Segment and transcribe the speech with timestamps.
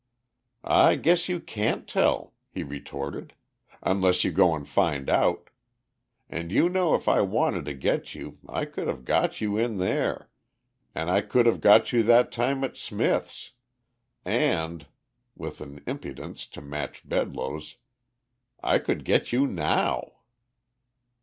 [0.65, 3.35] "I guess you can't tell," he retorted.
[3.83, 5.51] "Unless you go and find out.
[6.27, 9.77] And you know if I wanted to get you I could have got you in
[9.77, 10.27] there,
[10.95, 13.51] and I could have got you that time at Smith's.
[14.25, 14.87] And,"
[15.35, 17.75] with an impudence to match Bedloe's,
[18.63, 20.13] "I could get you now!"